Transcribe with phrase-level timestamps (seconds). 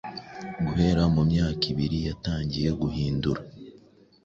[0.65, 3.41] Guhera mu myaka ibiri yatangiye guhindura